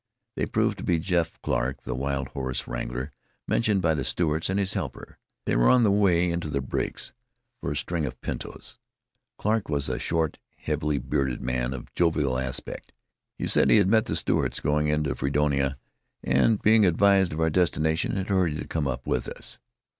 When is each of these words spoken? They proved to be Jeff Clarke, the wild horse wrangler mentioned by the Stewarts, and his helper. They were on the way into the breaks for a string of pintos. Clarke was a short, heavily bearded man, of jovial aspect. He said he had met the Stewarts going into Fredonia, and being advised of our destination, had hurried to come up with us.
They 0.35 0.47
proved 0.47 0.79
to 0.79 0.83
be 0.83 0.97
Jeff 0.97 1.39
Clarke, 1.43 1.83
the 1.83 1.93
wild 1.93 2.29
horse 2.29 2.67
wrangler 2.67 3.11
mentioned 3.47 3.83
by 3.83 3.93
the 3.93 4.03
Stewarts, 4.03 4.49
and 4.49 4.57
his 4.59 4.73
helper. 4.73 5.19
They 5.45 5.55
were 5.55 5.69
on 5.69 5.83
the 5.83 5.91
way 5.91 6.31
into 6.31 6.49
the 6.49 6.59
breaks 6.59 7.13
for 7.59 7.69
a 7.69 7.75
string 7.75 8.07
of 8.07 8.19
pintos. 8.19 8.79
Clarke 9.37 9.69
was 9.69 9.89
a 9.89 9.99
short, 9.99 10.39
heavily 10.55 10.97
bearded 10.97 11.43
man, 11.43 11.71
of 11.71 11.93
jovial 11.93 12.39
aspect. 12.39 12.93
He 13.37 13.45
said 13.45 13.69
he 13.69 13.77
had 13.77 13.89
met 13.89 14.05
the 14.07 14.15
Stewarts 14.15 14.59
going 14.59 14.87
into 14.87 15.13
Fredonia, 15.13 15.77
and 16.23 16.59
being 16.59 16.83
advised 16.83 17.31
of 17.31 17.39
our 17.39 17.51
destination, 17.51 18.15
had 18.15 18.29
hurried 18.29 18.57
to 18.57 18.65
come 18.67 18.87
up 18.87 19.05
with 19.05 19.27
us. 19.27 19.59